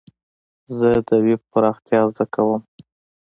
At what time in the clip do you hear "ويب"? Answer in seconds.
1.23-1.41